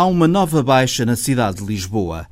[0.00, 2.26] Há uma nova baixa na cidade de Lisboa.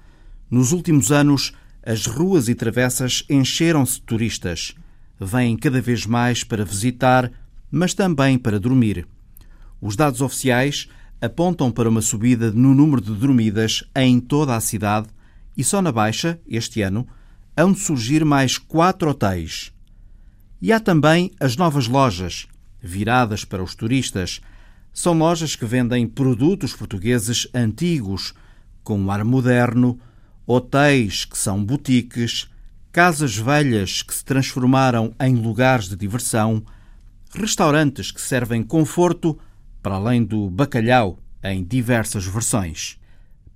[0.51, 1.53] Nos últimos anos,
[1.85, 4.75] as ruas e travessas encheram-se de turistas.
[5.21, 7.31] Vêm cada vez mais para visitar,
[7.71, 9.07] mas também para dormir.
[9.83, 10.89] Os dados oficiais
[11.21, 15.09] apontam para uma subida no número de dormidas em toda a cidade
[15.55, 17.07] e só na Baixa, este ano,
[17.55, 19.75] hão de surgir mais quatro hotéis.
[20.63, 22.49] E há também as novas lojas,
[22.81, 24.41] viradas para os turistas.
[25.01, 28.35] São lojas que vendem produtos portugueses antigos,
[28.83, 29.97] com um ar moderno,
[30.45, 32.51] hotéis que são boutiques,
[32.91, 36.65] casas velhas que se transformaram em lugares de diversão,
[37.33, 39.39] restaurantes que servem conforto,
[39.81, 42.99] para além do bacalhau, em diversas versões.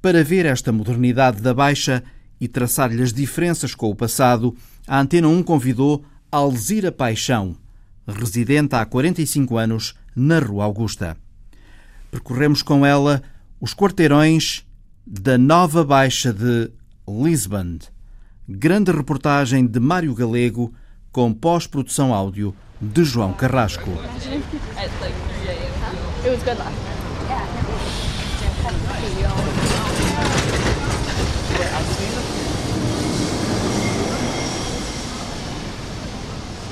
[0.01, 2.05] Para ver esta modernidade da Baixa
[2.41, 4.57] e traçar-lhe as diferenças com o passado,
[4.87, 7.57] a Antena 1 convidou Alzira Paixão,
[8.07, 11.22] residente há 45 anos na Rua Augusta.
[12.13, 13.23] Percorremos com ela
[13.59, 14.67] os quarteirões
[15.07, 16.71] da Nova Baixa de
[17.09, 17.79] Lisbon.
[18.47, 20.75] Grande reportagem de Mário Galego
[21.11, 23.89] com pós-produção áudio de João Carrasco.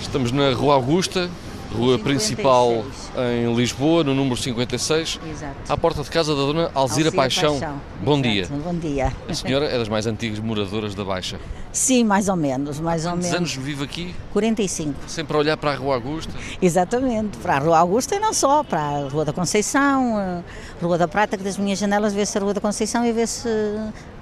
[0.02, 1.30] Estamos na Rua Augusta,
[1.72, 2.02] rua 56.
[2.02, 2.84] principal
[3.32, 5.54] em Lisboa, no número 56, Exato.
[5.68, 7.58] à porta de casa da dona Alzira, Alzira Paixão.
[7.58, 7.80] Paixão.
[8.02, 8.28] Bom Exato.
[8.28, 8.48] dia.
[8.64, 9.12] Bom dia.
[9.28, 11.38] A senhora é das mais antigas moradoras da Baixa.
[11.72, 13.36] Sim, mais ou menos, mais ou Quantos menos.
[13.52, 14.14] anos vive aqui?
[14.32, 14.94] 45.
[15.06, 16.32] Sempre a olhar para a Rua Augusta?
[16.60, 17.38] Exatamente.
[17.38, 20.42] Para a Rua Augusta e não só, para a Rua da Conceição, a
[20.82, 23.48] Rua da Prata, que das minhas janelas vê-se a Rua da Conceição e vê-se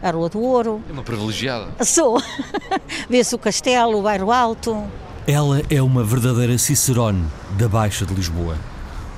[0.02, 0.82] a Rua do Ouro.
[0.88, 1.68] É uma privilegiada.
[1.84, 2.22] Sou.
[3.08, 4.84] vê-se o Castelo, o Bairro Alto.
[5.30, 7.22] Ela é uma verdadeira Cicerone
[7.58, 8.56] da Baixa de Lisboa,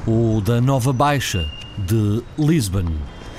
[0.05, 1.49] ou da Nova Baixa
[1.79, 2.87] de Lisbon.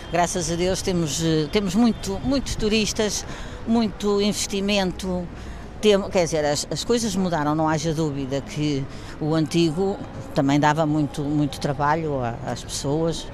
[0.09, 3.25] Graças a Deus temos, eh, temos muito, muitos turistas,
[3.67, 5.27] muito investimento.
[5.81, 8.85] Tem, quer dizer, as, as coisas mudaram, não haja dúvida que
[9.19, 9.97] o antigo
[10.33, 13.27] também dava muito, muito trabalho às pessoas,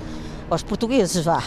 [0.50, 1.44] aos portugueses, vá.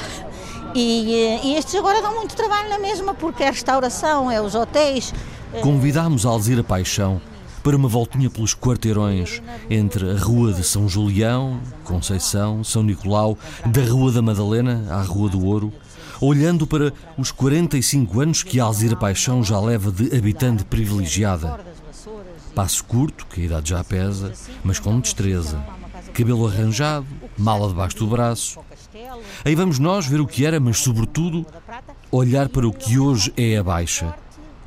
[0.76, 4.40] E, eh, e estes agora dão muito trabalho na mesma, porque é a restauração, é
[4.40, 5.12] os hotéis.
[5.60, 7.20] Convidámos a Alzira Paixão
[7.62, 13.82] para uma voltinha pelos quarteirões entre a Rua de São Julião, Conceição, São Nicolau, da
[13.82, 15.72] Rua da Madalena à Rua do Ouro,
[16.20, 21.60] olhando para os 45 anos que a Alzira Paixão já leva de habitante privilegiada.
[22.54, 24.32] Passo curto, que a idade já pesa,
[24.64, 25.62] mas com destreza.
[26.12, 27.06] Cabelo arranjado,
[27.38, 28.58] mala debaixo do braço.
[29.44, 31.46] Aí vamos nós ver o que era, mas sobretudo
[32.10, 34.14] olhar para o que hoje é a Baixa.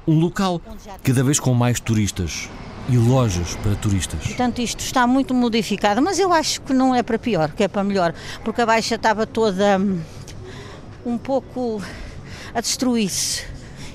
[0.08, 0.62] Um local
[1.04, 2.50] cada vez com mais turistas
[2.90, 4.20] e lojas para turistas.
[4.28, 7.68] Portanto, isto está muito modificado, mas eu acho que não é para pior, que é
[7.68, 8.14] para melhor,
[8.44, 10.00] porque a Baixa estava toda hum,
[11.06, 11.82] um pouco
[12.54, 13.44] a destruir-se.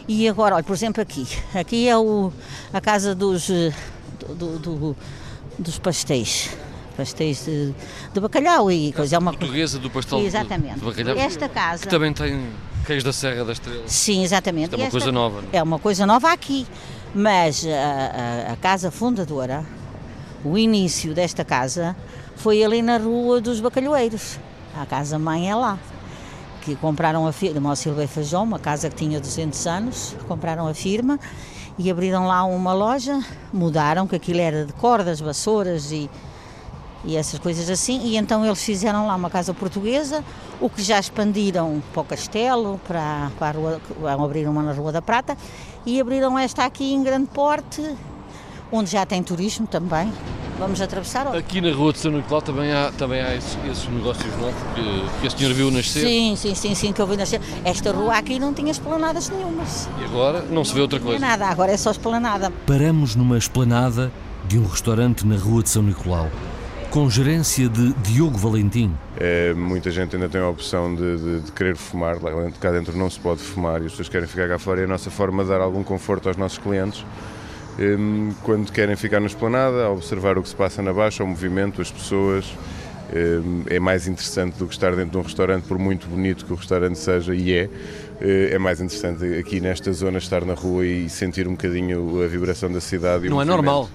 [0.07, 1.27] E agora, olha, por exemplo, aqui.
[1.55, 2.33] Aqui é o,
[2.73, 3.73] a casa dos, eh,
[4.27, 4.97] do- do- do-
[5.59, 6.49] dos pastéis.
[6.97, 7.75] Pastéis de,
[8.13, 9.17] de bacalhau e coisa.
[9.17, 10.81] É uma Portuguesa do pastel de- Exatamente.
[10.81, 11.17] de bacalhau.
[11.17, 11.83] Esta casa.
[11.83, 12.43] Que também tem
[12.87, 13.83] queijo da Serra da Estrela.
[13.87, 14.65] Sim, exatamente.
[14.71, 15.57] Isto é uma esta- coisa nova, não é?
[15.59, 16.67] É uma coisa nova aqui.
[17.15, 19.65] Mas a, a- a casa fundadora,
[20.45, 21.97] o início desta casa,
[22.37, 24.39] foi ali na Rua dos Bacalhoeiros.
[24.77, 25.79] A casa mãe é lá.
[26.63, 30.75] Que compraram a firma, ao Silveira Feijão, uma casa que tinha 200 anos, compraram a
[30.75, 31.19] firma
[31.79, 36.11] e abriram lá uma loja, mudaram, que aquilo era de cordas, vassouras e,
[37.05, 40.25] e essas coisas assim, e então eles fizeram lá uma casa portuguesa,
[40.61, 44.73] o que já expandiram para o Castelo, para, para a rua, vão abrir uma na
[44.73, 45.37] Rua da Prata,
[45.87, 47.83] e abriram esta aqui em grande porte,
[48.73, 50.13] onde já tem turismo também.
[50.59, 51.29] Vamos atravessar?
[51.37, 55.21] Aqui na Rua de São Nicolau também há, também há esses, esses negócios novos que,
[55.21, 56.01] que a senhora viu nascer.
[56.01, 57.41] Sim, sim, sim, sim, que eu vi nascer.
[57.65, 59.89] Esta rua aqui não tinha esplanadas nenhumas.
[60.01, 61.25] E agora não se vê outra Não é coisa.
[61.25, 62.53] nada, agora é só esplanada.
[62.67, 64.11] Paramos numa esplanada
[64.49, 66.29] de um restaurante na Rua de São Nicolau,
[66.91, 68.93] com gerência de Diogo Valentim.
[69.19, 72.71] É, muita gente ainda tem a opção de, de- de querer fumar, lá dentro, cá
[72.71, 75.11] dentro não se pode fumar e as pessoas querem ficar cá fora e a nossa
[75.11, 77.05] forma de dar algum conforto aos nossos clientes
[77.79, 81.27] hum, quando querem ficar na esplanada, a observar o que se passa na baixa, o
[81.27, 82.47] movimento, as pessoas.
[83.15, 86.53] hum, É mais interessante do que estar dentro de um restaurante, por muito bonito que
[86.53, 87.69] o restaurante seja, e é.
[88.21, 92.27] eh, É mais interessante aqui nesta zona estar na rua e sentir um bocadinho a
[92.27, 93.27] vibração da cidade.
[93.27, 93.57] e o Não é movimento.
[93.67, 93.91] normal.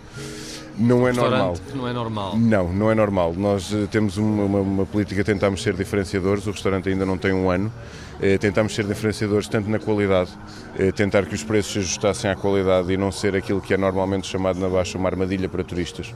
[0.78, 1.56] Não é normal.
[1.76, 2.38] Não é normal.
[2.38, 3.34] Não, não é normal.
[3.36, 7.32] Nós uh, temos uma, uma, uma política, tentamos ser diferenciadores, o restaurante ainda não tem
[7.32, 7.72] um ano,
[8.16, 10.32] uh, tentamos ser diferenciadores tanto na qualidade,
[10.80, 13.78] uh, tentar que os preços se ajustassem à qualidade e não ser aquilo que é
[13.78, 16.14] normalmente chamado na Baixa uma armadilha para turistas.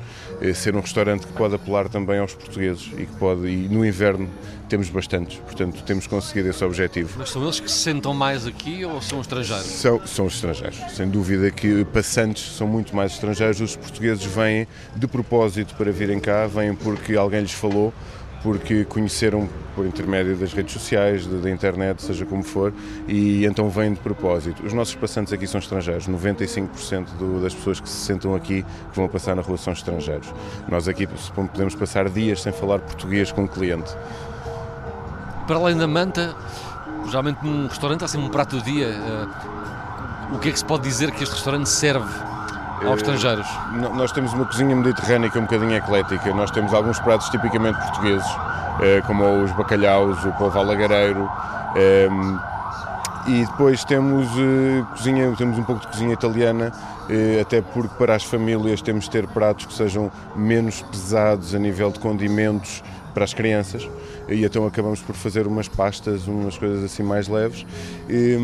[0.56, 4.30] ser um restaurante que pode apelar também aos portugueses e que pode, e no inverno
[4.68, 7.14] temos bastantes, portanto temos conseguido esse objetivo.
[7.18, 9.66] Mas são eles que se sentam mais aqui ou são estrangeiros?
[9.66, 14.47] São, são estrangeiros, sem dúvida que passantes são muito mais estrangeiros, os portugueses vêm
[14.96, 17.94] de propósito para virem cá, vêm porque alguém lhes falou,
[18.42, 22.74] porque conheceram por intermédio das redes sociais, da internet, seja como for,
[23.08, 24.66] e então vêm de propósito.
[24.66, 28.96] Os nossos passantes aqui são estrangeiros, 95% do, das pessoas que se sentam aqui que
[28.96, 30.34] vão passar na rua são estrangeiros.
[30.70, 33.96] Nós aqui podemos passar dias sem falar português com o cliente.
[35.46, 36.36] Para além da manta,
[37.06, 38.90] geralmente num restaurante há sempre um prato do dia.
[38.90, 42.37] Uh, o que é que se pode dizer que este restaurante serve
[42.86, 43.48] aos estrangeiros?
[43.96, 46.34] Nós temos uma cozinha mediterrânea que é um bocadinho eclética.
[46.34, 51.30] Nós temos alguns pratos tipicamente portugueses, uh, como os bacalhaus, o polvo alagareiro.
[52.10, 52.40] Um,
[53.28, 54.26] e depois temos
[54.92, 56.72] cozinha, temos um pouco de cozinha italiana,
[57.42, 61.92] até porque para as famílias temos de ter pratos que sejam menos pesados a nível
[61.92, 62.82] de condimentos
[63.18, 63.90] para as crianças.
[64.30, 67.66] E então acabamos por fazer umas pastas, umas coisas assim mais leves.
[68.08, 68.38] E,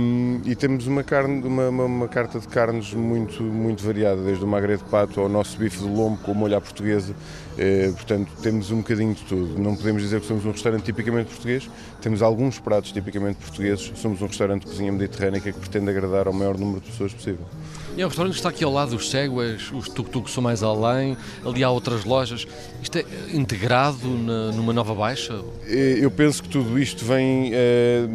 [0.45, 4.47] e temos uma, carne, uma, uma, uma, carta de carnes muito, muito variada, desde o
[4.47, 7.13] magre de pato ao nosso bife de lombo com molho à portuguesa,
[7.55, 9.61] eh, portanto temos um bocadinho de tudo.
[9.61, 11.69] Não podemos dizer que somos um restaurante tipicamente português,
[12.01, 16.33] temos alguns pratos tipicamente portugueses, somos um restaurante de cozinha mediterrânea que pretende agradar ao
[16.33, 17.45] maior número de pessoas possível.
[17.95, 20.63] E é um restaurante que está aqui ao lado dos Segways, os tuk-tuks são mais
[20.63, 22.47] além, ali há outras lojas.
[22.81, 25.39] Isto é integrado na, numa nova baixa?
[25.67, 28.07] Eu penso que tudo isto vem, eh,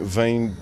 [0.00, 0.54] vem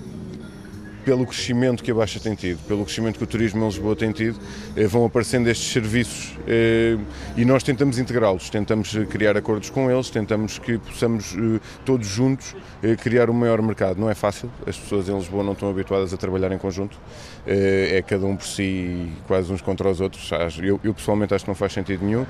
[1.04, 4.10] pelo crescimento que a Baixa tem tido, pelo crescimento que o turismo em Lisboa tem
[4.10, 4.38] tido,
[4.74, 6.96] eh, vão aparecendo estes serviços eh,
[7.36, 12.56] e nós tentamos integrá-los, tentamos criar acordos com eles, tentamos que possamos eh, todos juntos
[13.02, 13.98] criar um maior mercado.
[13.98, 16.98] Não é fácil, as pessoas em Lisboa não estão habituadas a trabalhar em conjunto,
[17.46, 20.30] é cada um por si, quase uns contra os outros.
[20.62, 22.26] Eu, eu pessoalmente acho que não faz sentido nenhum.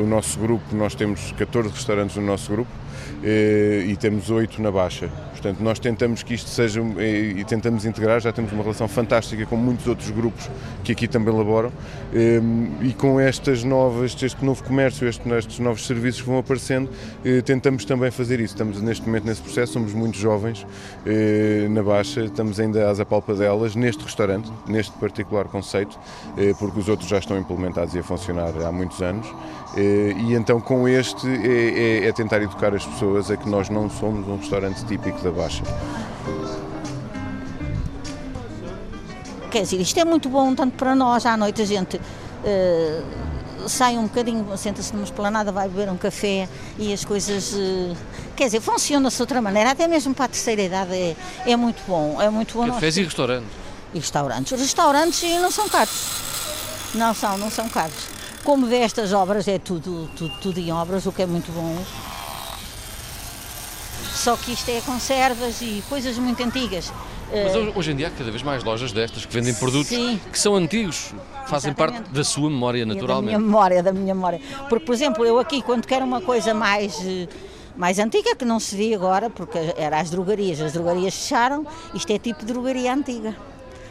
[0.00, 2.70] O nosso grupo, nós temos 14 restaurantes no nosso grupo
[3.22, 5.10] e temos 8 na Baixa.
[5.32, 9.56] Portanto, nós tentamos que isto seja e tentamos integrar, já temos uma relação fantástica com
[9.56, 10.48] muitos outros grupos
[10.84, 11.70] que aqui também laboram
[12.14, 16.88] ehm, e com estas novas, este novo comércio, estes novos serviços que vão aparecendo,
[17.24, 18.54] eh, tentamos também fazer isso.
[18.54, 20.66] Estamos neste momento nesse processo, somos muito jovens
[21.06, 25.98] eh, na Baixa, estamos ainda às apalpadelas neste restaurante, neste particular conceito,
[26.36, 29.26] eh, porque os outros já estão implementados e a funcionar há muitos anos.
[29.76, 33.88] E então com este é, é, é tentar educar as pessoas a que nós não
[33.88, 35.62] somos um restaurante típico da Baixa.
[39.50, 43.96] Quer dizer, isto é muito bom tanto para nós, à noite a gente uh, sai
[43.96, 46.48] um bocadinho, senta-se numa esplanada, vai beber um café
[46.78, 47.96] e as coisas, uh,
[48.36, 51.16] quer dizer, funciona-se de outra maneira, até mesmo para a terceira idade é,
[51.46, 52.66] é muito bom, é muito bom.
[52.66, 53.48] Cafés e restaurantes?
[53.94, 54.60] E restaurantes.
[54.60, 56.06] Restaurantes não são caros,
[56.94, 58.18] não são, não são caros.
[58.44, 61.76] Como destas obras é tudo, tudo, tudo em obras, o que é muito bom.
[64.14, 66.92] Só que isto é conservas e coisas muito antigas.
[67.30, 70.18] Mas hoje em dia há cada vez mais lojas destas que vendem produtos Sim.
[70.32, 71.12] que são antigos,
[71.46, 71.76] fazem Exatamente.
[71.76, 73.32] parte da sua memória naturalmente.
[73.32, 74.40] Da minha memória, da minha memória.
[74.68, 76.98] Porque, por exemplo, eu aqui quando quero uma coisa mais
[77.76, 82.12] mais antiga que não se vê agora, porque era as drogarias, as drogarias fecharam, isto
[82.12, 83.36] é tipo de drogaria antiga,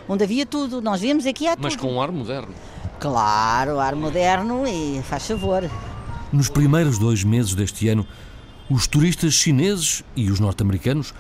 [0.09, 2.53] onde havia tudo, nós vimos aqui há Mas com um ar moderno.
[2.99, 5.69] Claro, ar moderno e faz favor.
[6.33, 8.05] Nos primeiros dois meses deste ano,
[8.69, 11.13] os turistas chineses e os norte-americanos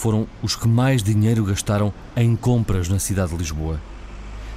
[0.00, 3.78] foram os que mais dinheiro gastaram em compras na cidade de Lisboa.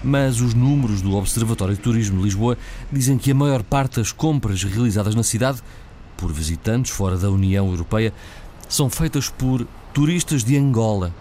[0.02, 2.58] Mas os números do Observatório de Turismo de Lisboa
[2.90, 5.62] dizem que a maior parte das compras realizadas na cidade
[6.16, 8.14] por visitantes fora da União Europeia
[8.70, 11.14] são feitas por turistas de Angola.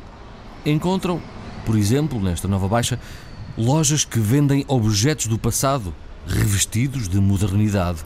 [0.64, 1.20] Encontram,
[1.66, 3.00] por exemplo, nesta nova baixa,
[3.58, 5.92] lojas que vendem objetos do passado
[6.28, 8.04] revestidos de modernidade,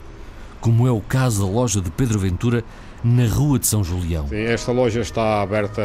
[0.59, 2.63] como é o caso da loja de Pedro Ventura
[3.03, 4.27] na Rua de São Julião.
[4.27, 5.81] Sim, esta loja está aberta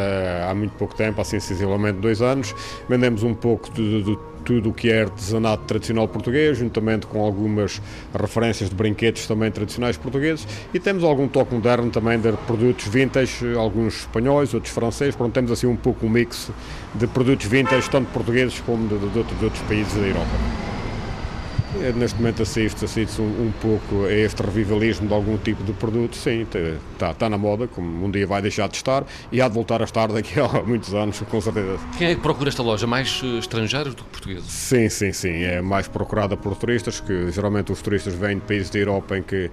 [0.49, 2.53] há muito pouco tempo, há sensivelmente dois anos.
[2.89, 7.81] Vendemos um pouco de, de tudo o que é artesanato tradicional português, juntamente com algumas
[8.13, 13.55] referências de brinquedos também tradicionais portugueses e temos algum toque moderno também de produtos vintage,
[13.55, 16.51] alguns espanhóis, outros franceses, pronto, temos assim um pouco um mix
[16.93, 20.73] de produtos vintage, tanto portugueses como de, de, de outros países da Europa.
[21.81, 25.73] Eh, neste momento assiste, assiste um, um, pouco a este revivalismo de algum tipo de
[25.73, 26.45] produto, sim,
[26.93, 29.81] está, está na moda, como um dia vai deixar de estar e há de voltar
[29.81, 31.79] a estar daqui a muitos anos, com certeza.
[31.97, 32.85] Quem é que procura esta loja?
[32.85, 34.51] Mais eh, estrangeiros do que portugueses?
[34.51, 38.69] Sim, sim, sim, é mais procurada por turistas, que geralmente os turistas vêm de países
[38.69, 39.49] da Europa em que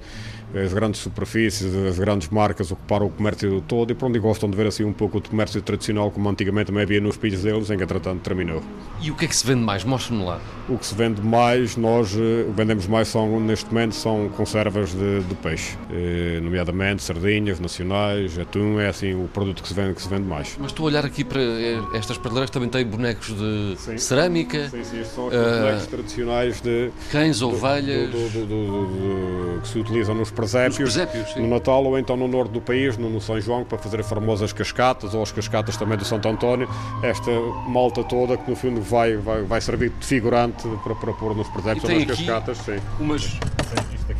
[0.54, 4.56] as grandes superfícies, as grandes marcas ocuparam o comércio todo e por onde gostam de
[4.56, 7.76] ver assim um pouco o comércio tradicional como antigamente também havia nos países deles, em
[7.76, 8.62] que entretanto terminou.
[9.00, 9.84] E o que é que se vende mais?
[9.84, 10.40] Mostre-me lá.
[10.68, 15.20] O que se vende mais, nós eh, vendemos mais são, neste momento são conservas de,
[15.20, 20.02] de peixe, eh, nomeadamente sardinhas nacionais, atum, é assim o produto que se vende, que
[20.02, 20.56] se vende mais.
[20.58, 23.98] Mas estou a olhar aqui para eh, estas prateleiras também têm bonecos de sim.
[23.98, 24.68] cerâmica.
[24.68, 29.68] Sim, sim, estes são os uh, bonecos tradicionais de cães, ovelhas do, do, do, que
[29.68, 33.20] se utilizam nos presépios, presépios no Natal ou então no norte do país, no, no,
[33.20, 36.68] São João, para fazer as famosas cascatas ou as cascatas também do Santo António.
[37.02, 37.30] Esta
[37.68, 41.48] malta toda que no fundo vai, vai, vai servir de figurante para, para pôr nos
[41.48, 42.58] presépios ou nas cascatas.
[42.58, 42.80] Sim.
[42.98, 43.38] Umas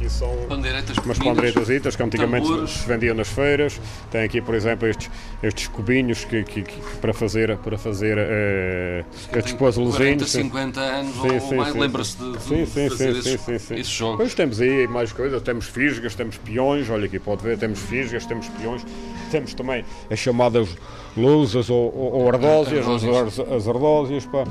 [0.00, 2.70] aqui são pandeiretas umas pandeiretas que antigamente tambores.
[2.70, 3.78] se vendiam nas feiras.
[4.10, 5.10] Tem aqui, por exemplo, estes,
[5.42, 10.30] estes cubinhos que, que, que para fazer, para fazer uh, estes puzzlezinhos.
[10.30, 13.74] 50 anos sim, ou sim, mais, lembra-se de, de sim, fazer sim, esses, sim, sim,
[13.74, 14.16] esses jogos.
[14.16, 18.24] Pois temos aí mais coisas, temos fisgas, temos peões, olha aqui pode ver, temos fisgas,
[18.24, 18.84] temos peões,
[19.30, 20.68] temos também as chamadas
[21.16, 24.44] lousas ou, ou, ou ardósias, as, as ardósias, pá.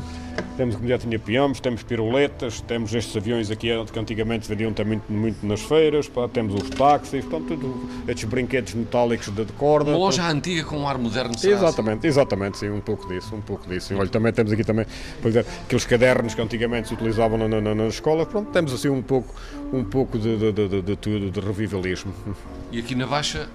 [0.57, 5.01] Temos, como já tinha, peões, temos piruletas, temos estes aviões aqui que antigamente vendiam também
[5.07, 6.27] muito, muito nas feiras, pá.
[6.27, 9.91] temos os táxis, portanto, tudo, estes brinquedos metálicos de, corda.
[9.91, 12.07] Uma loja antiga com um ar moderno, Exatamente, assim?
[12.07, 13.95] exatamente, sim, um pouco disso, um pouco disso.
[13.95, 14.85] Olha, também temos aqui também,
[15.21, 18.89] por exemplo, aqueles cadernos que antigamente se utilizavam na, na, na escola, pronto, temos assim
[18.89, 19.33] um pouco,
[19.73, 22.13] um pouco de, de, de, de tudo, de revivalismo.
[22.71, 23.49] E aqui na Baixa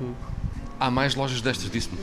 [0.79, 1.99] há mais lojas destas, disse-me?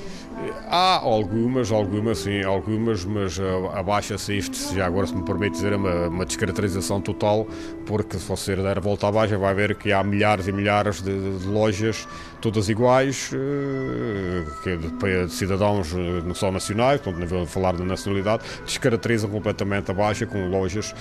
[0.67, 5.73] Há algumas, algumas sim, algumas, mas uh, abaixa-se isto, já agora se me permite dizer,
[5.73, 7.45] é uma, uma descaracterização total,
[7.85, 11.01] porque se você der a volta à baixa vai ver que há milhares e milhares
[11.01, 12.07] de, de lojas,
[12.39, 17.73] todas iguais, uh, que de, de cidadãos uh, não só nacionais, portanto, não vou falar
[17.73, 20.95] da nacionalidade, descaracterizam completamente a baixa com lojas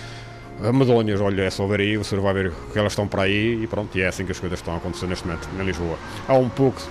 [0.74, 3.66] medonhas, olha, é só ver aí, você vai ver que elas estão para aí e
[3.66, 5.96] pronto, e é assim que as coisas estão a acontecer neste momento em Lisboa.
[6.28, 6.82] Há um pouco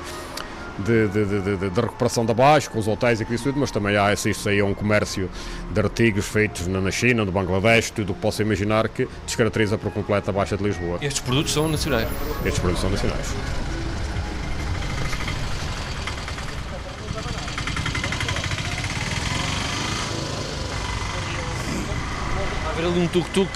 [0.86, 4.08] de, de, de, de, recuperação da baixa, com os hotéis e tudo, mas também há
[4.08, 5.30] assiste aí a um comércio
[5.72, 9.92] de artigos feitos na China, no Bangladesh, tudo o que possa imaginar que descaracteriza por
[9.92, 11.00] completo a Baixa de Lisboa.
[11.02, 12.08] Estes produtos são nacionais?
[12.46, 13.34] Estes produtos são nacionais.
[22.70, 23.50] a ver ali um tuk-tuk.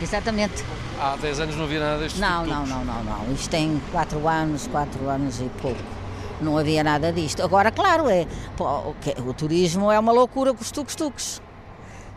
[0.00, 0.64] Exatamente.
[0.98, 3.32] Há 10 anos não havia nada destes Não, não, não, não, não.
[3.32, 5.99] Isto tem 4 anos, 4 anos e pouco.
[6.40, 7.42] Não havia nada disto.
[7.42, 8.94] Agora, claro, é, pô,
[9.26, 11.42] o turismo é uma loucura com os tuk-tuks.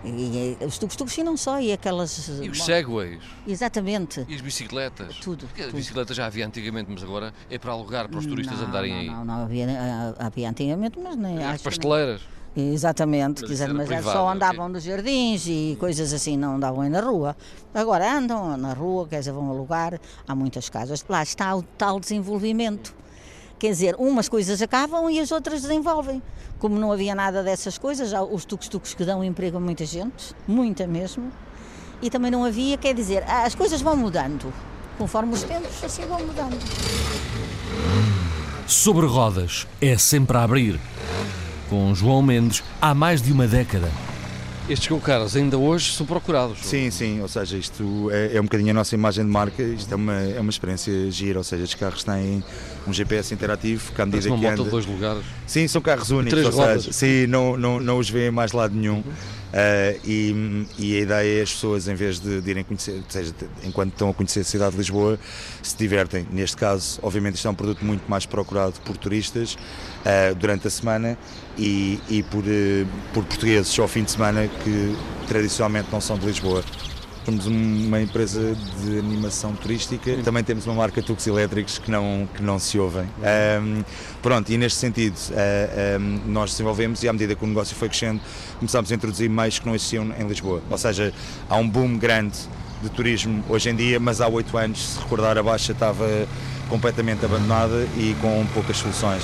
[0.04, 2.28] E, e, os tuk-tuks e não só, e aquelas...
[2.28, 3.22] E os segways.
[3.48, 4.26] Exatamente.
[4.28, 5.16] E as bicicletas.
[5.18, 5.46] Tudo.
[5.48, 8.68] Porque as bicicletas já havia antigamente, mas agora é para alugar, para os turistas não,
[8.68, 9.08] andarem não, aí.
[9.08, 9.68] Não, não, havia,
[10.20, 11.44] havia antigamente, mas nem...
[11.44, 12.22] As pasteleiras.
[12.56, 14.74] Exatamente, mas, quiser, mas privado, só andavam okay.
[14.74, 17.36] nos jardins e coisas assim, não andavam aí na rua.
[17.74, 21.04] Agora andam na rua, quer dizer, vão alugar, há muitas casas.
[21.10, 22.94] Lá está o tal desenvolvimento.
[23.60, 26.22] Quer dizer, umas coisas acabam e as outras desenvolvem.
[26.60, 30.36] Como não havia nada dessas coisas, já os tuk-tuks que dão emprego a muita gente,
[30.48, 31.32] muita mesmo,
[32.02, 34.54] e também não havia, quer dizer, as coisas vão mudando.
[34.98, 36.58] Conforme os tempos, assim vão mudando.
[38.68, 40.80] Sobre rodas, é sempre a abrir
[41.70, 43.90] com João Mendes há mais de uma década.
[44.70, 46.60] Estes carros ainda hoje são procurados.
[46.62, 49.92] Sim, sim, ou seja, isto é, é, um bocadinho a nossa imagem de marca, isto
[49.92, 52.42] é uma, é uma experiência gira, ou seja, estes carros têm
[52.88, 54.64] um GPS interativo que à medida uma que anda...
[54.64, 55.24] de dois lugares.
[55.46, 58.96] Sim, são carros únicos, ou seja, sim, não, não, não os vêem mais lado nenhum.
[58.96, 59.14] Uhum.
[59.54, 63.04] Uh, e, e, a ideia é as pessoas, em vez de, de irem conhecer, ou
[63.08, 65.20] seja, enquanto estão a conhecer a cidade de Lisboa,
[65.62, 66.26] se divertem.
[66.32, 70.72] Neste caso, obviamente, isto é um produto muito mais procurado por turistas uh, durante a
[70.72, 71.16] semana
[71.56, 74.96] e, e por, uh, por portugueses ao fim de semana que
[75.28, 76.64] tradicionalmente não são de Lisboa.
[77.26, 78.54] Somos uma empresa
[78.84, 83.06] de animação turística, também temos uma marca Tux Elétricos que não, que não se ouvem.
[83.62, 83.84] Um,
[84.22, 87.88] pronto, e neste sentido, uh, um, nós desenvolvemos e à medida que o negócio foi
[87.88, 88.20] crescendo,
[88.60, 90.62] começámos a introduzir meios que não existiam em Lisboa.
[90.70, 91.14] Ou seja,
[91.50, 92.38] há um boom grande
[92.82, 96.28] de turismo hoje em dia, mas há oito anos, se recordar, a Baixa estava
[96.68, 99.24] completamente abandonada e com poucas soluções.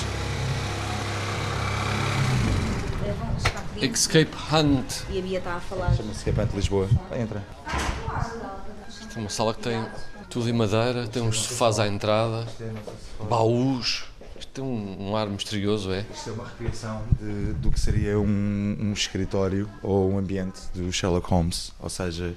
[3.82, 5.04] Escape Hunt.
[5.10, 5.96] E a Bia está a falar.
[5.96, 6.90] Chama-se Escape Hunt Lisboa.
[7.10, 7.44] Vai, entra.
[8.88, 9.86] Esta é uma sala que tem
[10.30, 12.46] tudo em madeira, tem uns sofás à entrada,
[13.30, 14.06] baús.
[14.38, 16.06] Isto tem um, um ar misterioso, é?
[16.14, 20.92] Isto é uma recriação de, do que seria um, um escritório ou um ambiente do
[20.92, 22.34] Sherlock Holmes, ou seja,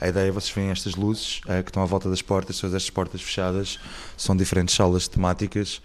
[0.00, 2.90] a ideia, vocês veem estas luzes uh, que estão à volta das portas, todas estas
[2.90, 3.78] portas fechadas,
[4.16, 5.80] são diferentes salas temáticas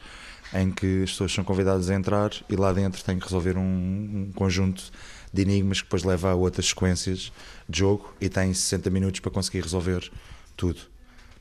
[0.54, 3.62] em que as pessoas são convidadas a entrar e lá dentro têm que resolver um,
[3.62, 4.92] um conjunto
[5.32, 7.32] de enigmas que depois leva a outras sequências
[7.68, 10.12] de jogo e têm 60 minutos para conseguir resolver
[10.56, 10.80] tudo.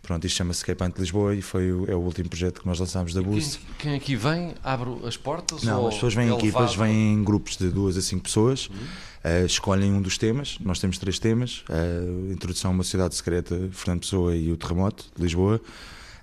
[0.02, 2.81] Pronto, isto chama-se Escape Ante Lisboa e foi o, é o último projeto que nós
[2.81, 3.59] lançámos da Boost.
[3.59, 5.62] Quem, quem, aqui vem abre as portas?
[5.62, 8.69] Não, as pessoas vêm em é equipas, vêm em grupos de duas a cinco pessoas,
[8.69, 9.42] uhum.
[9.42, 10.59] uh, escolhem um dos temas.
[10.61, 15.04] Nós temos três temas: uh, Introdução a uma Cidade Secreta, Fernando Pessoa e o Terremoto
[15.14, 15.61] de Lisboa.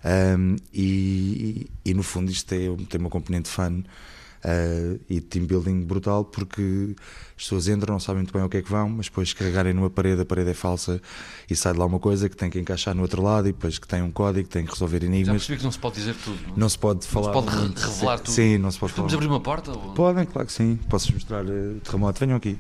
[0.03, 3.83] Um, e, e, no fundo isto é, tem uma componente fun
[4.45, 6.95] uh, e team building brutal porque
[7.37, 9.73] as pessoas entram, não sabem muito bem o que é que vão, mas depois carregarem
[9.73, 11.01] numa parede, a parede é falsa
[11.49, 13.79] e sai de lá uma coisa que tem que encaixar no outro lado e depois
[13.79, 15.27] que tem um código, tem que resolver enigmas.
[15.27, 16.39] Já percebi que não se pode dizer tudo.
[16.47, 17.33] Não, não se pode falar.
[17.33, 18.31] Não se pode revelar tudo.
[18.31, 19.71] Sim, não se pode Podemos abrir uma porta?
[19.71, 19.93] Ou...
[19.93, 20.79] Podem, claro que sim.
[20.89, 22.19] Posso mostrar uh, o terremoto.
[22.19, 22.57] Venham aqui.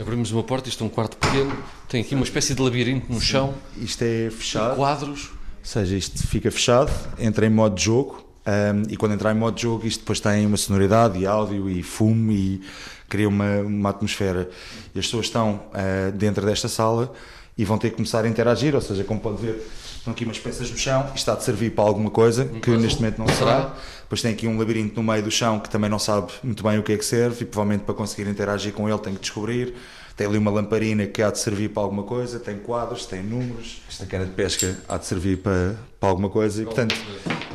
[0.00, 1.56] Abrimos uma porta, isto é um quarto pequeno,
[1.88, 3.26] tem aqui uma espécie de labirinto no sim.
[3.26, 3.54] chão.
[3.76, 4.76] Isto é fechado.
[4.76, 5.33] Quadros.
[5.64, 9.56] Seja, isto fica fechado, entra em modo de jogo um, e quando entrar em modo
[9.56, 12.60] de jogo isto depois tem uma sonoridade e áudio e fumo e
[13.08, 14.50] cria uma, uma atmosfera.
[14.94, 17.10] E as pessoas estão uh, dentro desta sala
[17.56, 19.66] e vão ter que começar a interagir, ou seja, como pode ver,
[19.96, 23.00] estão aqui umas peças no chão, isto está de servir para alguma coisa, que neste
[23.00, 23.74] momento não será.
[24.02, 26.78] Depois tem aqui um labirinto no meio do chão que também não sabe muito bem
[26.78, 29.74] o que é que serve e provavelmente para conseguir interagir com ele tem que descobrir.
[30.16, 33.82] Tem ali uma lamparina que há de servir para alguma coisa, tem quadros, tem números.
[33.88, 36.94] Esta cana de pesca há de servir para, para alguma coisa e, portanto,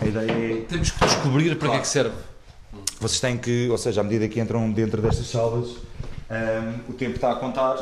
[0.02, 0.66] a ideia é.
[0.68, 1.72] Temos que descobrir para claro.
[1.72, 2.16] que é que serve.
[3.00, 7.16] Vocês têm que, ou seja, à medida que entram dentro destas salas, um, o tempo
[7.16, 7.78] está a contar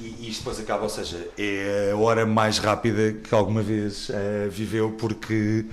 [0.00, 4.50] e isto depois acaba, ou seja, é a hora mais rápida que alguma vez uh,
[4.50, 5.66] viveu porque,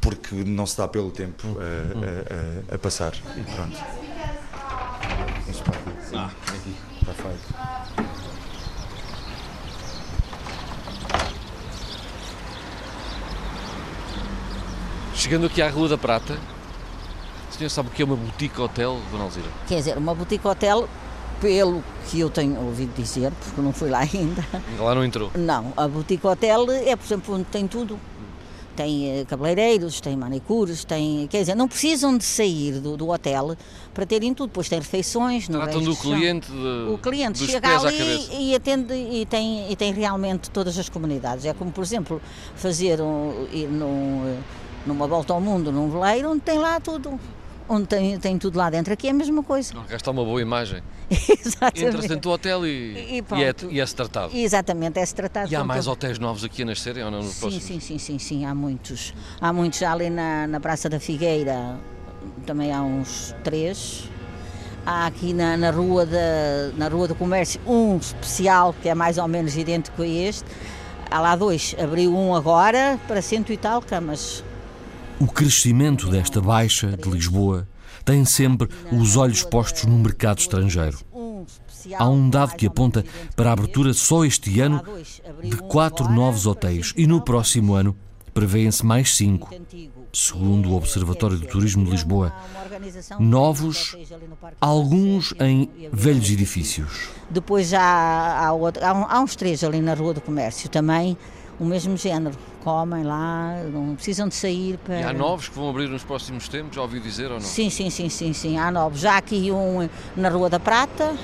[0.00, 3.14] porque não se dá pelo tempo uh, uh, a passar.
[3.36, 3.78] E pronto.
[6.12, 6.74] Ah, aqui.
[7.00, 8.20] Está feito.
[15.20, 16.40] Chegando aqui à Rua da Prata,
[17.50, 19.48] o senhor sabe o que é uma boutique hotel, Dona Alzira?
[19.68, 20.88] Quer dizer, uma boutique hotel,
[21.42, 24.42] pelo que eu tenho ouvido dizer, porque não fui lá ainda.
[24.78, 25.30] Lá não entrou?
[25.34, 28.00] Não, a boutique hotel é, por exemplo, onde tem tudo.
[28.74, 31.26] Tem eh, cabeleireiros, tem manicures, tem.
[31.26, 33.54] Quer dizer, não precisam de sair do, do hotel
[33.92, 34.48] para terem tudo.
[34.48, 35.46] Depois tem refeições.
[35.46, 36.50] Tratam do cliente.
[36.50, 41.44] De, o cliente chega ali e atende e tem, e tem realmente todas as comunidades.
[41.44, 42.22] É como, por exemplo,
[42.54, 44.38] fazer um, ir num
[44.86, 47.18] numa volta ao mundo, num veleiro, onde tem lá tudo.
[47.68, 48.92] Onde tem, tem tudo lá dentro.
[48.92, 49.72] Aqui é a mesma coisa.
[49.74, 50.82] Não, está uma boa imagem.
[51.08, 51.84] Exatamente.
[51.84, 54.36] Entra-se dentro do hotel e, e, e, é, e é-se tratado.
[54.36, 55.52] Exatamente, é-se tratado.
[55.52, 57.22] E há mais hotéis novos aqui a nascerem ou não?
[57.22, 59.14] Sim, sim, sim, sim, sim, há muitos.
[59.40, 61.78] Há muitos ali na, na Praça da Figueira,
[62.44, 64.08] também há uns três.
[64.84, 69.18] Há aqui na, na, rua da, na Rua do Comércio um especial que é mais
[69.18, 70.48] ou menos idêntico a este.
[71.10, 71.74] Há lá dois.
[71.78, 74.42] Abriu um agora para cento e tal camas.
[75.20, 77.68] O crescimento desta Baixa de Lisboa
[78.06, 80.98] tem sempre os olhos postos no mercado estrangeiro.
[81.98, 83.04] Há um dado que aponta
[83.36, 84.82] para a abertura só este ano
[85.42, 87.94] de quatro novos hotéis e no próximo ano
[88.32, 89.52] prevêem-se mais cinco,
[90.10, 92.32] segundo o Observatório do Turismo de Lisboa.
[93.18, 93.96] Novos,
[94.58, 97.10] alguns em velhos edifícios.
[97.28, 101.16] Depois há, há, há uns três ali na Rua do Comércio também,
[101.60, 105.00] o mesmo género comem lá, não precisam de sair para...
[105.00, 107.40] E há novos que vão abrir nos próximos tempos, já ouviu dizer ou não?
[107.40, 109.00] Sim, sim, sim, sim, sim, há novos.
[109.00, 111.14] Já aqui um na Rua da Prata,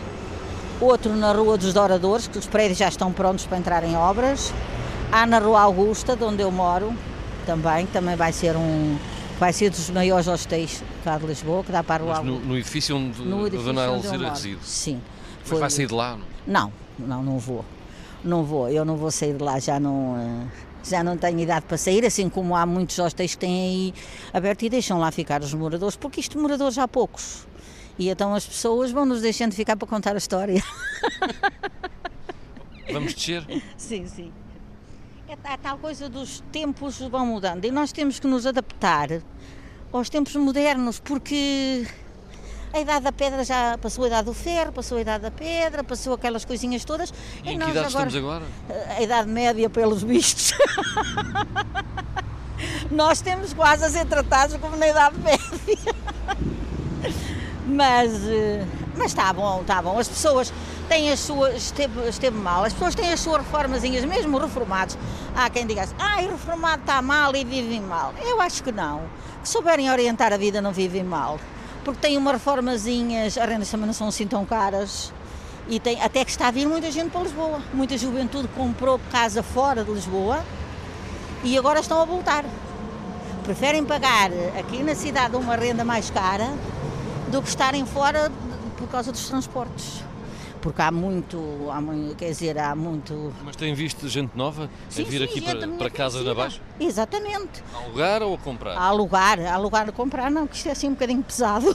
[0.79, 4.53] outro na Rua dos Douradores, que os prédios já estão prontos para entrar em obras.
[5.11, 6.93] Há na Rua Augusta, de onde eu moro,
[7.47, 8.99] também, também vai ser um...
[9.39, 12.41] Vai ser dos maiores hostéis cá de Lisboa, que dá para a Rua Mas no,
[12.41, 14.59] no edifício onde no edifício a Dona Alzira reside?
[14.63, 15.01] Sim.
[15.45, 15.53] Foi...
[15.53, 16.19] Mas vai sair de lá?
[16.47, 17.63] Não, não, não vou.
[18.27, 20.47] Não vou, eu não vou sair de lá, já não eh,
[20.83, 23.95] já não tenho idade para sair, assim como há muitos hostéis que têm aí
[24.33, 27.47] aberto e deixam lá ficar os moradores, porque isto moradores há poucos.
[27.97, 30.63] E então as pessoas vão nos deixando ficar para contar a história.
[32.93, 33.45] Vamos descer?
[33.77, 34.33] Sim, sim.
[35.29, 39.09] É a tal coisa dos tempos vão mudando e nós temos que nos adaptar
[39.93, 41.87] aos tempos modernos, porque
[42.73, 45.83] a idade da pedra já passou a idade do ferro, passou a idade da pedra,
[45.83, 47.13] passou aquelas coisinhas todas.
[47.43, 48.45] E, e em que idade agora, estamos agora?
[48.97, 50.53] A idade média, pelos vistos.
[52.91, 55.95] nós temos quase a ser tratados como na idade média.
[57.67, 58.65] mas, eh,
[58.97, 59.99] mas está bom, está bom.
[59.99, 60.53] As pessoas,
[60.89, 62.65] tem as suas, esteve, esteve mal.
[62.65, 64.97] As pessoas têm as suas reformazinhas, mesmo reformados.
[65.35, 68.15] Há quem diga assim, ah, reformado está mal e vivem mal.
[68.21, 69.03] Eu acho que não.
[69.43, 71.39] Que souberem orientar a vida não vivem mal.
[71.87, 75.13] Porque tem uma reformazinhas, as rendas também não são assim tão caras.
[75.69, 77.63] E tem, até que está a vir muita gente para Lisboa.
[77.73, 80.45] Muita juventude comprou casa fora de Lisboa
[81.45, 82.45] e agora estão a voltar.
[83.45, 86.53] Preferem pagar aqui na cidade uma renda mais cara
[87.29, 88.33] do que estarem fora
[88.77, 90.06] por causa dos transportes
[90.67, 91.39] porque há muito,
[91.71, 93.33] há muito, quer dizer, há muito...
[93.45, 96.61] Mas tem visto gente nova sim, a vir sim, aqui para, para casa na Baixa?
[96.81, 97.63] Exatamente.
[97.73, 98.73] A alugar ou a comprar?
[98.73, 101.73] A alugar, a alugar a comprar não, que isto é assim um bocadinho pesado.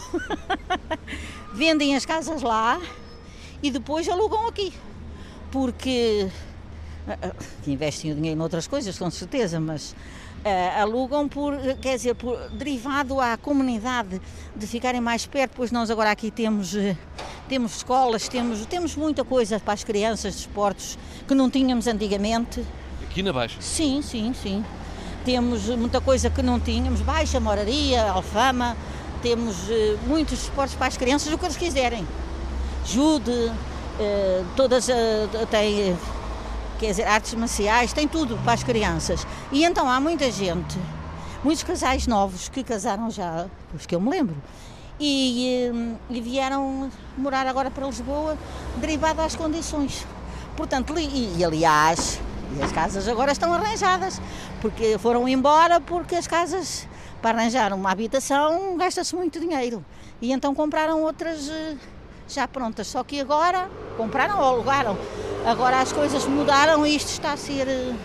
[1.56, 2.82] Vendem as casas lá
[3.64, 4.74] e depois alugam aqui,
[5.54, 6.28] porque
[7.08, 7.34] eh, eh,
[7.68, 9.96] investem o dinheiro em outras coisas, com certeza, mas
[10.46, 14.22] uh, alugam por, quer dizer, por derivado à comunidade
[14.56, 16.98] de ficarem mais perto, pois nós agora aqui temos, uh,
[17.48, 22.64] temos escolas, temos, temos muita coisa para as crianças, de esportes, que não tínhamos antigamente.
[23.04, 23.58] Aqui na Baixa?
[23.62, 24.64] Sim, sim, sim.
[25.24, 28.76] Temos muita coisa que não tínhamos, Baixa, Moraria, Alfama,
[29.22, 32.08] temos uh, muitos esportes para as crianças, o que eles quiserem.
[32.84, 33.52] Jude,
[34.56, 34.88] todas
[35.52, 35.96] têm
[36.82, 39.26] quer dizer, artes marciais, tem tudo para as crianças.
[39.52, 40.80] E então há muita gente,
[41.44, 44.36] muitos casais novos que casaram já, os que eu me lembro,
[45.00, 48.36] e, eh, e vieram morar agora para Lisboa,
[48.78, 50.08] derivado às condições.
[50.58, 52.20] Portanto, e, e aliás,
[52.58, 54.20] e as casas agora estão arranjadas,
[54.60, 56.88] porque foram embora porque as casas,
[57.22, 59.86] para arranjar uma habitação, gasta-se muito dinheiro.
[60.20, 61.76] E então compraram outras eh,
[62.28, 64.98] já prontas, só que agora compraram ou alugaram
[65.46, 67.96] Agora as coisas mudaram e isto está a ser, eh,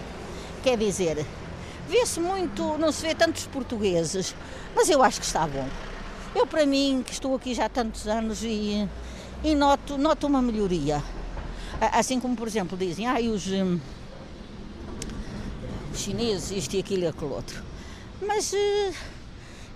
[0.63, 1.25] quer dizer,
[1.87, 4.35] vê-se muito, não se vê tantos portugueses,
[4.75, 5.69] mas eu acho que está bom.
[6.35, 8.89] Eu, para mim, que estou aqui já há tantos anos e,
[9.45, 11.03] e noto, noto uma melhoria.
[11.93, 13.79] Assim como, por exemplo, dizem, ah, os, hum,
[15.93, 17.63] os chineses, isto e aquilo e aquele outro.
[18.21, 18.53] Mas.
[18.53, 18.95] Uh,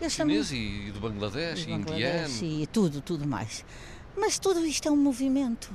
[0.01, 2.63] eles Chinês também, e do Bangladesh, do Bangladesh indiano.
[2.63, 3.65] E tudo, tudo mais.
[4.17, 5.71] Mas tudo isto é um movimento,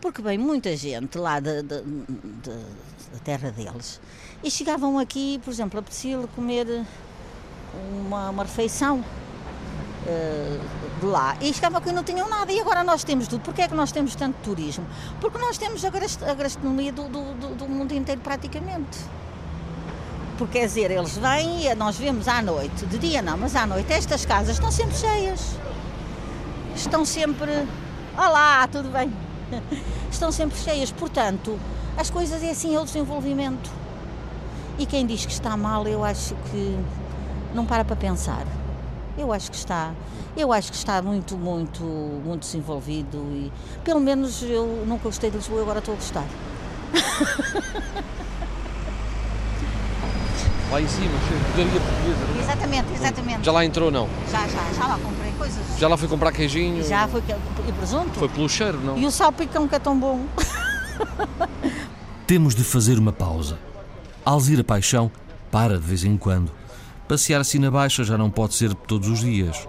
[0.00, 1.62] porque vem muita gente lá da
[3.24, 4.00] terra deles
[4.42, 6.84] e chegavam aqui, por exemplo, apetecia-lhe comer
[8.06, 12.82] uma, uma refeição uh, de lá e chegavam aqui e não tinham nada e agora
[12.82, 13.42] nós temos tudo.
[13.42, 14.86] Porquê é que nós temos tanto turismo?
[15.20, 18.98] Porque nós temos a gastronomia do, do, do, do mundo inteiro praticamente.
[20.38, 23.66] Porque quer dizer, eles vêm e nós vemos à noite, de dia não, mas à
[23.66, 25.58] noite estas casas estão sempre cheias
[26.74, 27.50] estão sempre.
[28.16, 29.29] Olá, tudo bem?
[30.10, 31.58] Estão sempre cheias, portanto,
[31.96, 33.70] as coisas é assim, é o desenvolvimento.
[34.78, 36.78] E quem diz que está mal, eu acho que
[37.54, 38.46] não para para pensar.
[39.18, 39.92] Eu acho que está,
[40.36, 43.52] eu acho que está muito, muito, muito desenvolvido e
[43.84, 46.24] pelo menos eu nunca gostei de Lisboa, agora estou a gostar.
[50.70, 52.40] Lá em cima, portuguesa.
[52.40, 53.44] Exatamente, exatamente.
[53.44, 54.08] Já lá entrou não?
[54.30, 55.78] Já, já, já lá comprei coisas.
[55.78, 56.84] Já lá foi comprar queijinho?
[56.84, 57.22] Já foi
[57.68, 58.10] e presunto?
[58.18, 58.96] Foi pelo cheiro, não?
[58.96, 60.24] E o salpicão que é tão bom.
[62.26, 63.58] Temos de fazer uma pausa.
[64.24, 65.10] Alzira Paixão
[65.50, 66.52] para de vez em quando.
[67.08, 69.66] Passear assim na baixa já não pode ser todos os dias.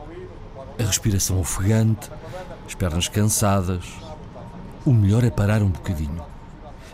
[0.78, 2.12] A respiração ofegante,
[2.68, 3.86] as pernas cansadas.
[4.86, 6.24] O melhor é parar um bocadinho.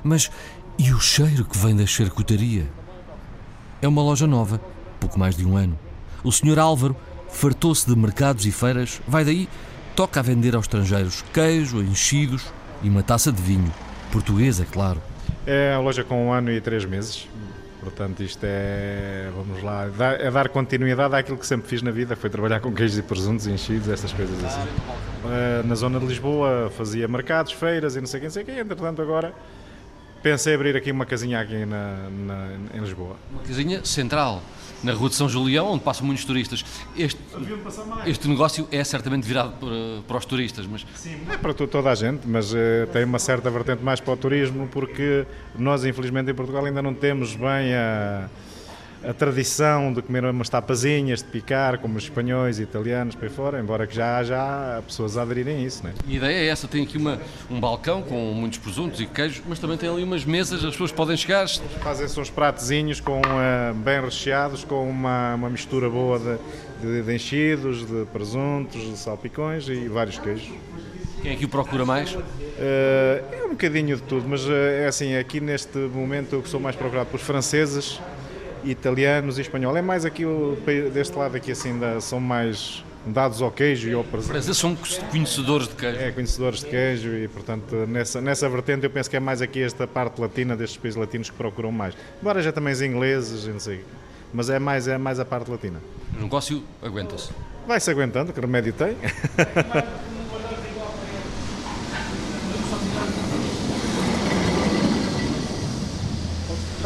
[0.02, 0.32] Mas
[0.80, 2.70] e o cheiro que vem da charcutaria?
[3.82, 4.60] É uma loja nova,
[5.00, 5.78] pouco mais de um ano.
[6.24, 6.58] O Sr.
[6.58, 6.96] Álvaro
[7.30, 9.48] fartou-se de mercados e feiras, vai daí,
[9.96, 13.72] toca a vender aos estrangeiros queijo, enchidos e uma taça de vinho.
[14.12, 15.00] Português, é claro.
[15.46, 17.28] É a loja com um ano e três meses.
[17.80, 19.88] Portanto, isto é, vamos lá,
[20.20, 23.46] é dar continuidade àquilo que sempre fiz na vida, foi trabalhar com queijos e presuntos,
[23.46, 24.68] enchidos, essas coisas assim.
[25.26, 29.02] Eh, na zona de Lisboa fazia mercados, feiras e não sei quem, sei quem, entretanto
[29.02, 29.34] agora
[30.32, 33.16] pensei abrir aqui uma casinha aqui na, na, em Lisboa.
[33.32, 34.44] Uma casinha central,
[34.84, 36.66] na Rua de São Julião, onde passam muitos turistas.
[36.98, 37.18] Este,
[38.06, 40.86] este negócio é certamente virado para, para os turistas, mas...
[40.96, 42.58] Sim, é para toda a gente, mas uh,
[42.92, 45.26] tem uma certa vertente mais para o turismo, porque
[45.58, 48.28] nós, infelizmente, em Portugal ainda não temos bem a...
[48.28, 48.47] Uh,
[49.04, 53.34] a tradição de comer umas tapazinhas, de picar, como os espanhóis e italianos para aí
[53.34, 55.84] fora, embora que já haja pessoas a aderirem a isso.
[55.84, 55.94] Né?
[56.08, 59.42] E a ideia é essa, tem aqui uma, um balcão com muitos presuntos e queijos,
[59.48, 61.48] mas também tem ali umas mesas, as pessoas podem chegar.
[61.82, 66.38] Fazem-se uns pratozinhos com, uh, bem recheados, com uma, uma mistura boa de,
[66.82, 70.52] de, de enchidos, de presuntos, de salpicões e vários queijos.
[71.22, 72.14] Quem é que o procura mais?
[72.14, 72.22] Uh,
[72.60, 76.76] é um bocadinho de tudo, mas uh, é assim, aqui neste momento eu sou mais
[76.76, 78.00] procurado pelos franceses,
[78.72, 79.76] italianos e espanhol.
[79.76, 80.58] É mais aqui o,
[80.94, 84.04] deste lado aqui assim, da, são mais dados ao queijo e ao.
[84.04, 84.76] Franceses são
[85.12, 86.00] conhecedores de queijo.
[86.00, 89.62] É, conhecedores de queijo e, portanto, nessa, nessa vertente eu penso que é mais aqui
[89.62, 91.96] esta parte latina destes países latinos que procuram mais.
[92.22, 93.84] Embora já também os ingleses, não sei,
[94.34, 95.80] mas é mais, é mais a parte latina.
[96.18, 97.30] O negócio aguenta-se.
[97.68, 98.96] Vai-se aguentando, que remédio tem.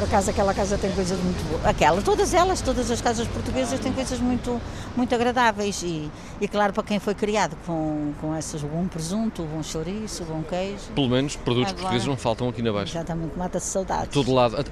[0.02, 1.64] Por acaso aquela casa tem coisas muito boas.
[1.64, 4.60] Aquela, todas elas, todas as casas portuguesas têm coisas muito,
[4.98, 6.10] muito agradáveis e,
[6.42, 10.86] e claro, para quem foi criado com, com essas, bom presunto, bom chouriço, bom queijo.
[10.96, 12.98] Pelo menos produtos Agora, portugueses não faltam aqui na Baixa.
[12.98, 14.12] Exatamente, mata-se saudades.
[14.12, 14.66] todo lado.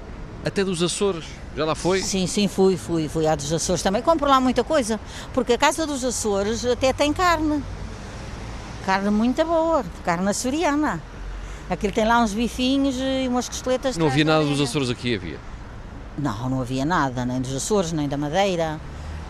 [0.44, 2.02] Até dos Açores, já lá foi?
[2.02, 4.02] Sim, sim, fui, fui, fui à dos Açores também.
[4.02, 4.98] Compro lá muita coisa,
[5.32, 7.62] porque a Casa dos Açores até tem carne.
[8.84, 11.00] Carne muito boa, carne açoriana.
[11.70, 13.96] Aquilo tem lá uns bifinhos e umas costeletas.
[13.96, 15.38] Não havia nada dos Açores aqui, havia?
[16.18, 18.80] Não, não havia nada, nem dos Açores, nem da Madeira.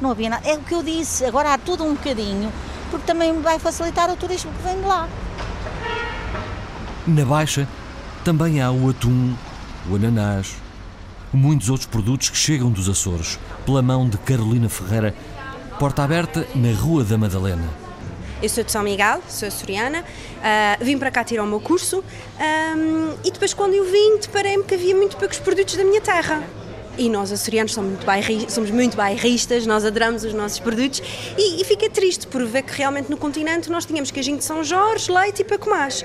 [0.00, 0.48] Não havia nada.
[0.48, 2.50] É o que eu disse, agora há tudo um bocadinho,
[2.90, 5.06] porque também vai facilitar o turismo que vem de lá.
[7.06, 7.68] Na Baixa
[8.24, 9.34] também há o atum,
[9.90, 10.56] o ananás,
[11.30, 15.14] muitos outros produtos que chegam dos Açores, pela mão de Carolina Ferreira,
[15.78, 17.68] porta aberta na Rua da Madalena.
[18.42, 21.98] Eu sou de São Miguel, sou açoriana, uh, vim para cá tirar o meu curso
[21.98, 26.42] um, e depois quando eu vim deparei-me que havia muito poucos produtos da minha terra.
[26.98, 31.02] E nós, açorianos, somos muito, bairristas, somos muito bairristas, nós adoramos os nossos produtos
[31.38, 34.62] e, e fiquei triste por ver que realmente no continente nós tínhamos queijinho de São
[34.62, 36.04] Jorge, leite e pacomás.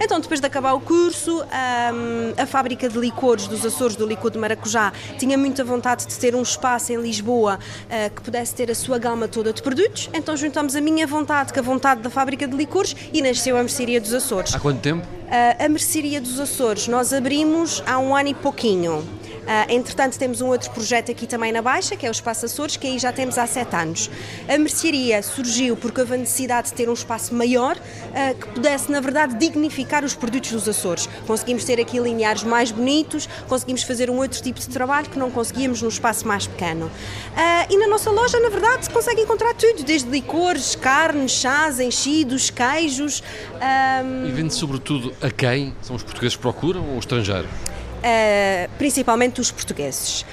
[0.00, 4.30] Então, depois de acabar o curso, um, a fábrica de licores dos Açores, do licor
[4.30, 8.70] de maracujá, tinha muita vontade de ter um espaço em Lisboa uh, que pudesse ter
[8.70, 10.10] a sua gama toda de produtos.
[10.12, 13.60] Então, juntamos a minha vontade com a vontade da fábrica de licores e nasceu a
[13.60, 14.54] Mercearia dos Açores.
[14.54, 15.06] Há quanto tempo?
[15.06, 19.02] Uh, a Mercearia dos Açores nós abrimos há um ano e pouquinho.
[19.46, 22.76] Uh, entretanto, temos um outro projeto aqui também na Baixa, que é o Espaço Açores,
[22.76, 24.10] que aí já temos há sete anos.
[24.48, 28.90] A mercearia surgiu porque houve a necessidade de ter um espaço maior uh, que pudesse,
[28.90, 31.08] na verdade, dignificar os produtos dos Açores.
[31.28, 35.30] Conseguimos ter aqui lineares mais bonitos, conseguimos fazer um outro tipo de trabalho que não
[35.30, 36.86] conseguíamos num espaço mais pequeno.
[36.86, 41.78] Uh, e na nossa loja, na verdade, se consegue encontrar tudo, desde licores, carnes, chás,
[41.78, 43.22] enchidos, queijos.
[43.54, 44.26] Um...
[44.26, 45.72] E vende sobretudo a quem?
[45.82, 47.75] São os portugueses que procuram ou os estrangeiros?
[48.06, 50.20] Uh, principalmente os portugueses.
[50.22, 50.26] Uh,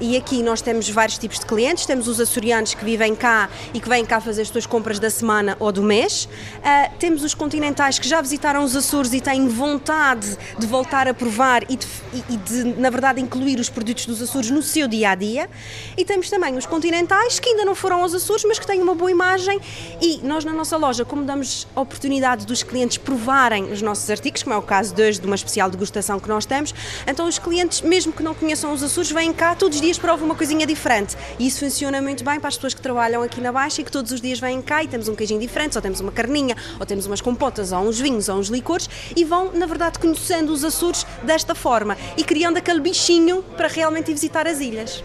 [0.00, 3.80] e aqui nós temos vários tipos de clientes, temos os açorianos que vivem cá e
[3.80, 7.34] que vêm cá fazer as suas compras da semana ou do mês, uh, temos os
[7.34, 11.86] continentais que já visitaram os Açores e têm vontade de voltar a provar e de,
[12.30, 15.50] e de, na verdade, incluir os produtos dos Açores no seu dia a dia,
[15.96, 18.94] e temos também os continentais que ainda não foram aos Açores, mas que têm uma
[18.94, 19.60] boa imagem.
[20.00, 24.44] E nós, na nossa loja, como damos a oportunidade dos clientes provarem os nossos artigos,
[24.44, 26.72] como é o caso de hoje de uma especial degustação que nós temos,
[27.08, 30.26] então os clientes, mesmo que não conheçam os Açores, vêm cá todos os dias provam
[30.26, 31.16] uma coisinha diferente.
[31.38, 33.90] E isso funciona muito bem para as pessoas que trabalham aqui na Baixa e que
[33.90, 36.84] todos os dias vêm cá e temos um queijinho diferente, ou temos uma carninha, ou
[36.84, 40.64] temos umas compotas, ou uns vinhos, ou uns licores, e vão, na verdade, conhecendo os
[40.64, 45.02] Açores desta forma e criando aquele bichinho para realmente ir visitar as ilhas.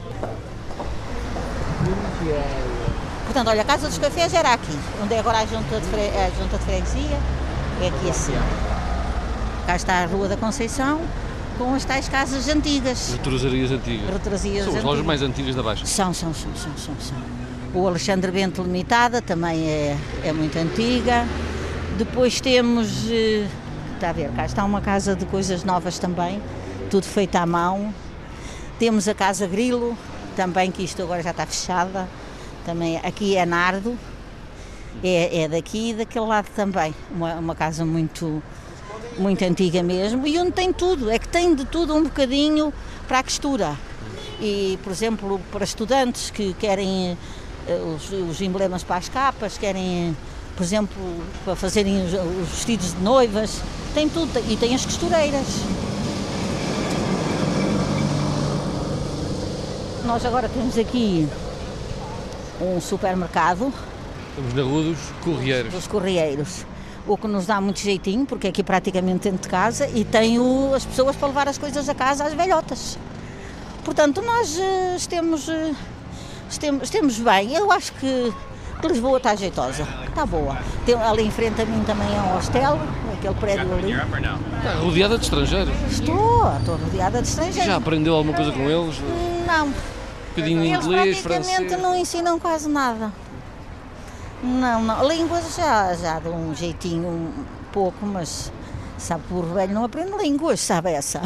[3.25, 6.01] Portanto, olha, a Casa dos Cafés era aqui, onde é agora a junta de, fre...
[6.01, 7.17] a junta de freguesia,
[7.81, 8.33] é aqui assim.
[9.65, 11.01] Cá está a Rua da Conceição,
[11.57, 13.13] com as tais casas antigas.
[13.13, 14.09] Retrosarias antigas.
[14.09, 15.85] Retrosarias são as lojas mais antigas da Baixa.
[15.85, 17.17] São, são, são, são, são, são.
[17.73, 21.25] O Alexandre Bento Limitada também é, é muito antiga.
[21.97, 23.47] Depois temos, eh,
[23.95, 26.41] está a ver, cá está uma casa de coisas novas também,
[26.89, 27.93] tudo feito à mão.
[28.77, 29.97] Temos a Casa Grilo,
[30.35, 32.07] também que isto agora já está fechada.
[32.65, 33.97] Também aqui é Nardo,
[35.03, 36.93] é, é daqui e daquele lado também.
[37.11, 38.41] Uma, uma casa muito,
[39.17, 42.73] muito antiga mesmo, e onde tem tudo, é que tem de tudo um bocadinho
[43.07, 43.77] para a costura.
[44.39, 47.17] E, por exemplo, para estudantes que querem
[47.67, 50.15] uh, os, os, emblemas para as capas, querem,
[50.55, 50.97] por exemplo,
[51.45, 53.61] para fazerem os, os vestidos de noivas,
[53.93, 55.47] tem tudo, e tem as costureiras.
[60.05, 61.27] Nós agora temos aqui
[62.59, 63.73] um supermercado.
[64.29, 65.73] Estamos na Rua dos Correieiros.
[65.73, 66.65] Dos Correieiros
[67.07, 70.85] o que nos dá muito jeitinho, porque aqui praticamente dentro de casa e tenho as
[70.85, 72.97] pessoas para levar as coisas a casa às velhotas.
[73.83, 75.75] Portanto, nós uh, estemos, uh,
[76.49, 77.53] estemos, estemos bem.
[77.53, 78.33] Eu acho que
[78.87, 80.57] Lisboa está jeitosa, está boa.
[80.85, 82.79] Tem, ali em frente a mim também é um hostel,
[83.13, 83.91] aquele prédio ali.
[83.91, 85.73] Está rodeada de estrangeiros?
[85.89, 87.65] Estou, estou rodeada de estrangeiros.
[87.65, 88.95] Já aprendeu alguma coisa com eles?
[89.47, 89.67] Não.
[89.67, 89.73] Um
[90.29, 91.45] bocadinho de inglês, francês?
[91.45, 93.11] praticamente não ensinam quase nada.
[94.43, 95.07] Não, não.
[95.07, 98.51] Línguas já, já dou um jeitinho um pouco, mas
[98.97, 101.21] sabe o velho não aprende línguas, sabe essa?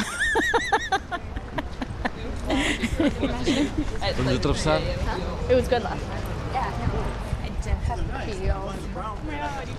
[4.15, 4.79] Vamos atravessar?
[5.49, 5.83] It was good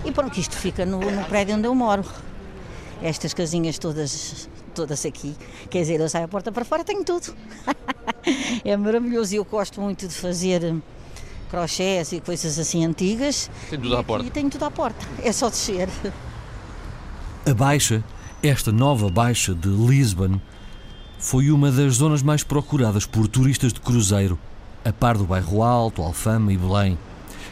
[0.03, 2.03] E pronto, isto fica no, no prédio onde eu moro.
[3.01, 5.33] Estas casinhas todas, todas aqui.
[5.69, 7.33] Quer dizer, eu saio a porta para fora, tenho tudo.
[8.65, 10.75] é maravilhoso e eu gosto muito de fazer
[11.49, 13.49] crochês e coisas assim antigas.
[13.69, 14.25] Tem tudo à porta.
[14.25, 15.05] E tenho tudo à porta.
[15.23, 15.89] É só descer.
[17.45, 18.03] A Baixa,
[18.41, 20.39] esta nova Baixa de Lisbon,
[21.17, 24.39] foi uma das zonas mais procuradas por turistas de cruzeiro,
[24.85, 26.97] a par do bairro Alto, Alfama e Belém.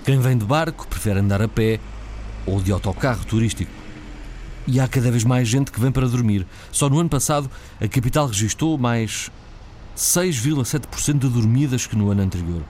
[0.05, 1.79] Quem vem de barco prefere andar a pé
[2.45, 3.71] ou de autocarro turístico.
[4.65, 6.45] E há cada vez mais gente que vem para dormir.
[6.71, 7.49] Só no ano passado
[7.81, 9.29] a capital registrou mais
[9.97, 12.63] 6,7% de dormidas que no ano anterior.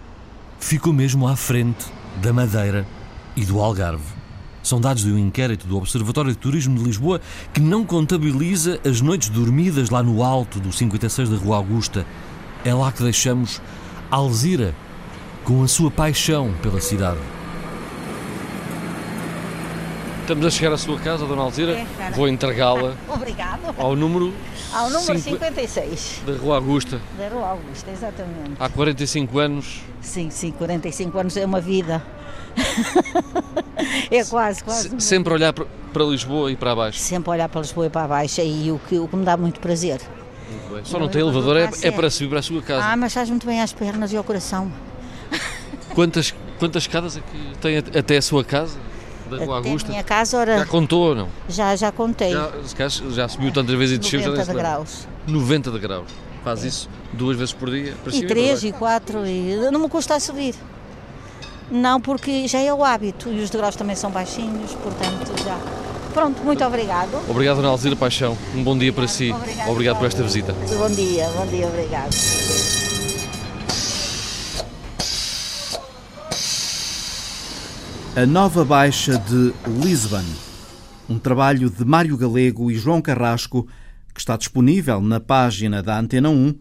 [0.67, 1.85] Ficou mesmo à frente
[2.21, 2.85] da Madeira
[3.37, 4.03] e do Algarve.
[4.61, 7.21] São dados de um inquérito do Observatório de Turismo de Lisboa
[7.53, 12.05] que não contabiliza as noites dormidas lá no alto do 56 da Rua Augusta.
[12.65, 13.61] É lá que deixamos
[14.11, 14.75] Alzira
[15.45, 17.36] com a sua paixão pela cidade.
[20.27, 21.71] Estamos a chegar à sua casa, Dona Alzira.
[21.71, 23.73] É, Vou entregá-la Obrigado.
[23.77, 24.33] ao número,
[24.73, 26.99] Ao número cinco- 56 da Rua Augusta.
[27.17, 28.51] da Rua Augusta, exatamente.
[28.59, 29.81] Há 45 anos.
[30.01, 32.03] Sim, sim, 45 anos é uma vida.
[34.11, 34.89] é quase, quase.
[34.89, 35.65] se- sempre olhar para-
[36.03, 36.99] Lisboa e para baixo.
[36.99, 39.61] Sempre olhar para Lisboa e para baixo e o que, o que me dá muito
[39.61, 40.01] prazer.
[40.51, 40.83] Muito bem.
[40.83, 42.83] Só não tem elevador, é, é para subir para a sua casa.
[42.85, 44.69] Ah, mas faz muito bem às pernas e ao coração.
[45.95, 48.77] Quantas, quantas escadas é que tem at- até a sua casa?
[49.27, 49.89] Da Rua Até Augusta?
[49.89, 51.27] minha casa, Já ora, contou ou não?
[51.49, 52.31] já, já contei.
[52.31, 52.51] Já,
[53.11, 54.63] já subiu tantas vezes e desceu, já nem 90 se lembra.
[54.71, 55.07] graus.
[55.27, 56.07] 90 de graus.
[56.43, 57.93] Faz isso duas vezes por dia.
[58.03, 60.55] Para E três, e quatro, e não me custa a subir.
[61.69, 65.57] Não, porque já é o hábito e os degraus também são baixinhos, portanto já.
[66.13, 67.09] Pronto, muito obrigado.
[67.29, 68.37] Obrigado, Dona Alzira Paixão.
[68.55, 69.31] Um bom dia para si.
[69.31, 70.53] Obrigada, Obrigado por esta visita.
[70.53, 72.76] Bom dia, bom dia, obrigado.
[78.17, 80.25] A Nova Baixa de Lisbon.
[81.07, 83.67] Um trabalho de Mário Galego e João Carrasco
[84.11, 86.55] que está disponível na página da Antena 1.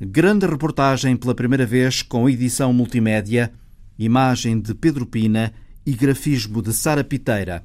[0.00, 3.52] Grande reportagem pela primeira vez com edição multimédia,
[3.96, 5.52] imagem de Pedro Pina
[5.86, 7.64] e grafismo de Sara Piteira.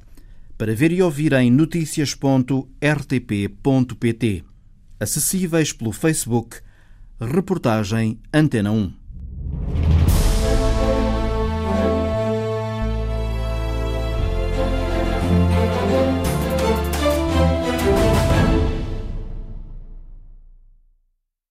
[0.56, 4.44] Para ver e ouvir em noticias.rtp.pt.
[5.00, 6.58] Acessíveis pelo Facebook.
[7.20, 9.03] Reportagem Antena 1.